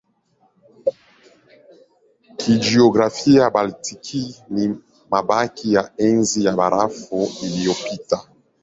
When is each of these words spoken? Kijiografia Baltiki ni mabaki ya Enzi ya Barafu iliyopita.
Kijiografia 2.37 3.49
Baltiki 3.53 4.23
ni 4.53 4.65
mabaki 5.11 5.73
ya 5.73 5.91
Enzi 5.97 6.45
ya 6.45 6.55
Barafu 6.55 7.29
iliyopita. 7.43 8.21